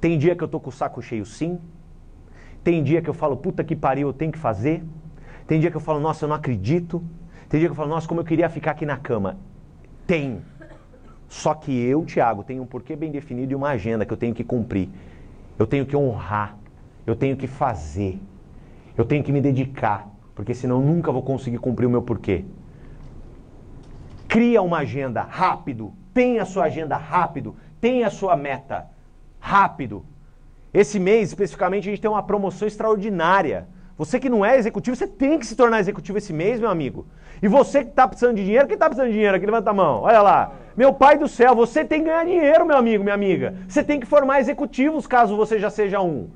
[0.00, 1.60] Tem dia que eu tô com o saco cheio, sim.
[2.66, 4.82] Tem dia que eu falo, puta que pariu, eu tenho que fazer.
[5.46, 7.00] Tem dia que eu falo, nossa, eu não acredito.
[7.48, 9.36] Tem dia que eu falo, nossa, como eu queria ficar aqui na cama.
[10.04, 10.42] Tem.
[11.28, 14.34] Só que eu, Tiago, tenho um porquê bem definido e uma agenda que eu tenho
[14.34, 14.88] que cumprir.
[15.56, 16.56] Eu tenho que honrar.
[17.06, 18.18] Eu tenho que fazer.
[18.98, 20.08] Eu tenho que me dedicar.
[20.34, 22.44] Porque senão nunca vou conseguir cumprir o meu porquê.
[24.26, 25.92] Cria uma agenda rápido.
[26.12, 27.54] Tenha a sua agenda rápido.
[27.80, 28.88] Tenha a sua meta
[29.38, 30.04] rápido.
[30.76, 33.66] Esse mês, especificamente, a gente tem uma promoção extraordinária.
[33.96, 37.06] Você que não é executivo, você tem que se tornar executivo esse mês, meu amigo.
[37.42, 39.46] E você que está precisando de dinheiro, quem está precisando de dinheiro aqui?
[39.46, 40.02] Levanta a mão.
[40.02, 40.52] Olha lá.
[40.76, 43.54] Meu pai do céu, você tem que ganhar dinheiro, meu amigo, minha amiga.
[43.66, 46.28] Você tem que formar executivos caso você já seja um.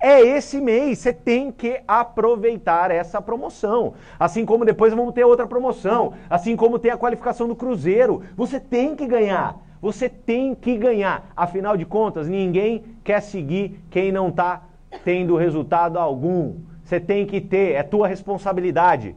[0.00, 3.94] É esse mês, você tem que aproveitar essa promoção.
[4.18, 8.22] Assim como depois vamos ter outra promoção, assim como tem a qualificação do Cruzeiro.
[8.36, 9.56] Você tem que ganhar.
[9.80, 11.30] Você tem que ganhar.
[11.36, 14.62] Afinal de contas, ninguém quer seguir quem não está
[15.04, 16.56] tendo resultado algum.
[16.82, 19.14] Você tem que ter, é tua responsabilidade.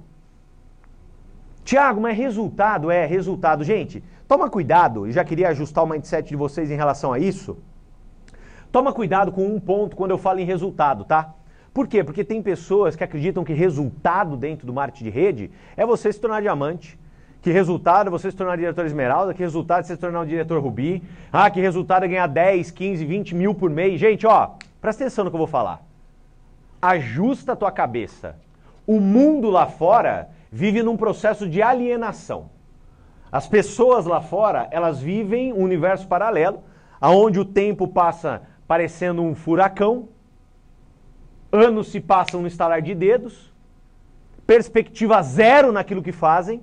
[1.64, 3.64] Tiago, mas resultado é resultado.
[3.64, 7.58] Gente, toma cuidado, e já queria ajustar o mindset de vocês em relação a isso.
[8.72, 11.34] Toma cuidado com um ponto quando eu falo em resultado, tá?
[11.74, 12.04] Por quê?
[12.04, 16.20] Porque tem pessoas que acreditam que resultado dentro do marketing de rede é você se
[16.20, 16.98] tornar diamante,
[17.42, 21.04] que resultado você se tornar diretor esmeralda, que resultado você se tornar um diretor rubi,
[21.32, 24.00] ah, que resultado é ganhar 10, 15, 20 mil por mês.
[24.00, 25.82] Gente, ó, presta atenção no que eu vou falar.
[26.82, 28.36] Ajusta a tua cabeça.
[28.86, 32.50] O mundo lá fora vive num processo de alienação.
[33.32, 36.64] As pessoas lá fora, elas vivem um universo paralelo,
[37.00, 40.10] aonde o tempo passa parecendo um furacão,
[41.52, 43.54] anos se passam no estalar de dedos,
[44.46, 46.62] perspectiva zero naquilo que fazem,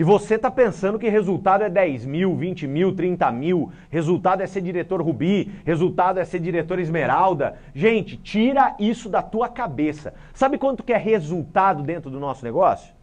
[0.00, 4.46] e você está pensando que resultado é 10 mil, 20 mil, 30 mil, resultado é
[4.46, 7.58] ser diretor Rubi, resultado é ser diretor Esmeralda.
[7.74, 10.14] Gente, tira isso da tua cabeça.
[10.32, 12.94] Sabe quanto que é resultado dentro do nosso negócio?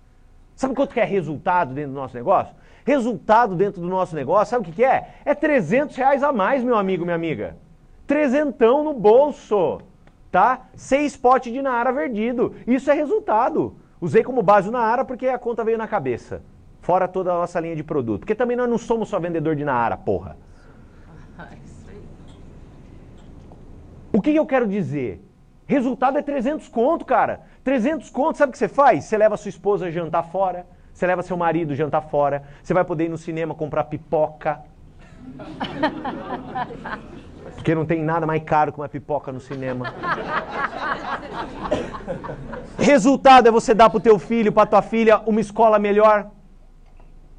[0.56, 2.56] Sabe quanto que é resultado dentro do nosso negócio?
[2.84, 5.18] Resultado dentro do nosso negócio, sabe o que, que é?
[5.24, 7.58] É 300 reais a mais, meu amigo, minha amiga.
[8.08, 9.82] Trezentão no bolso,
[10.32, 10.66] tá?
[10.74, 12.56] Seis potes de Naara verdido.
[12.66, 13.76] Isso é resultado.
[14.02, 16.41] Usei como base o Naara porque a conta veio na cabeça.
[16.82, 18.21] Fora toda a nossa linha de produto.
[18.21, 20.38] Porque também nós não somos só vendedor de Naara, porra.
[24.09, 25.21] O que eu quero dizer?
[25.67, 27.41] Resultado é 300 conto, cara.
[27.63, 29.03] 300 conto, sabe o que você faz?
[29.03, 32.73] Você leva sua esposa a jantar fora, você leva seu marido a jantar fora, você
[32.73, 34.61] vai poder ir no cinema comprar pipoca.
[37.55, 39.93] Porque não tem nada mais caro que uma pipoca no cinema.
[42.80, 46.32] Resultado é você dar pro teu filho, pra tua filha, uma escola melhor,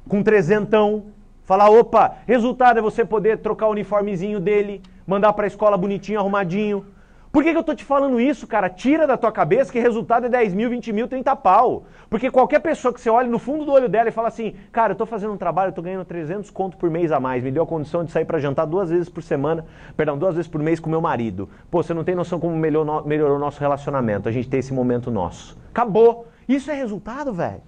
[0.09, 1.05] com trezentão.
[1.45, 6.85] Falar, opa, resultado é você poder trocar o uniformezinho dele, mandar pra escola bonitinho, arrumadinho.
[7.31, 8.69] Por que, que eu tô te falando isso, cara?
[8.69, 11.83] Tira da tua cabeça que resultado é 10 mil, 20 mil, 30 pau.
[12.09, 14.93] Porque qualquer pessoa que você olhe no fundo do olho dela e fala assim, cara,
[14.93, 17.51] eu tô fazendo um trabalho, eu tô ganhando 300 conto por mês a mais, me
[17.51, 19.63] deu a condição de sair para jantar duas vezes por semana,
[19.95, 21.47] perdão, duas vezes por mês com meu marido.
[21.69, 24.73] Pô, você não tem noção como melhorou, melhorou o nosso relacionamento, a gente tem esse
[24.73, 25.55] momento nosso.
[25.69, 26.27] Acabou.
[26.47, 27.61] Isso é resultado, velho.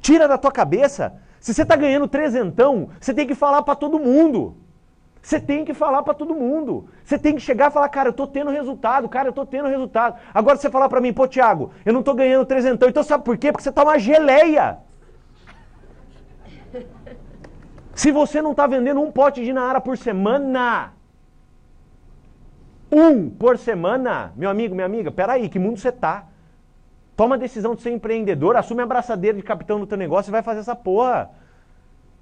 [0.00, 1.12] Tira da tua cabeça.
[1.46, 4.56] Se você tá ganhando trezentão, você tem que falar para todo mundo.
[5.22, 6.88] Você tem que falar para todo mundo.
[7.04, 9.68] Você tem que chegar e falar, cara, eu tô tendo resultado, cara, eu tô tendo
[9.68, 10.18] resultado.
[10.34, 12.88] Agora você falar para mim, pô, Thiago, eu não tô ganhando trezentão.
[12.88, 13.52] Então sabe por quê?
[13.52, 14.78] Porque você tá uma geleia.
[17.94, 20.94] Se você não tá vendendo um pote de Naara por semana,
[22.90, 26.26] um por semana, meu amigo, minha amiga, peraí, que mundo você tá?
[27.16, 30.32] Toma a decisão de ser empreendedor, assume a braçadeira de capitão do teu negócio e
[30.32, 31.30] vai fazer essa porra.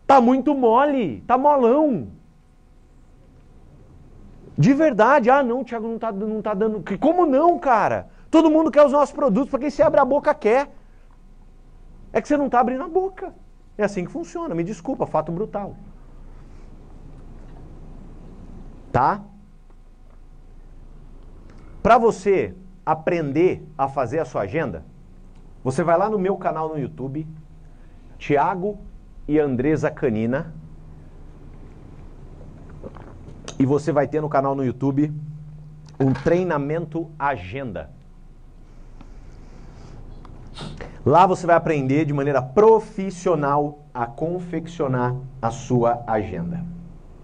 [0.07, 2.09] Tá muito mole, tá molão.
[4.57, 6.85] De verdade, ah não, Thiago não tá, não tá dando.
[7.01, 8.09] Como não, cara?
[8.31, 10.71] Todo mundo quer os nossos produtos, porque se abre a boca quer.
[12.13, 13.35] É que você não está abrindo a boca.
[13.77, 15.75] É assim que funciona, me desculpa, fato brutal.
[18.93, 19.23] Tá?
[21.83, 22.55] Para você
[22.85, 24.85] aprender a fazer a sua agenda,
[25.63, 27.27] você vai lá no meu canal no YouTube,
[28.19, 28.79] Tiago
[29.27, 30.53] e Andresa Canina
[33.59, 35.13] e você vai ter no canal no YouTube
[35.99, 37.91] um treinamento agenda.
[41.05, 46.65] Lá você vai aprender de maneira profissional a confeccionar a sua agenda.